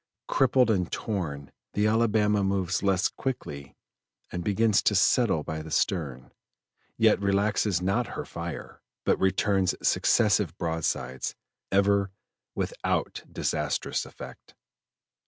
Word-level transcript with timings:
Crippled 0.27 0.71
and 0.71 0.91
torn 0.91 1.51
the 1.73 1.85
Alabama 1.85 2.43
moves 2.43 2.81
less 2.81 3.07
quickly 3.07 3.75
and 4.31 4.43
begins 4.43 4.81
to 4.81 4.95
settle 4.95 5.43
by 5.43 5.61
the 5.61 5.69
stern, 5.69 6.31
yet 6.97 7.21
relaxes 7.21 7.83
not 7.83 8.07
her 8.17 8.25
fire, 8.25 8.81
but 9.05 9.19
returns 9.19 9.75
successive 9.87 10.57
broadsides, 10.57 11.35
ever 11.71 12.09
without 12.55 13.21
disastrous 13.31 14.03
effect. 14.03 14.55